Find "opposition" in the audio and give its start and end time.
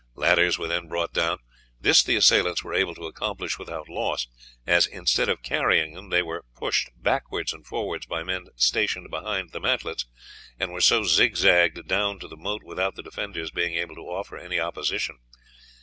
14.59-15.19